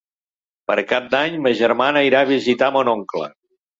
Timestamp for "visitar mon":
2.33-2.91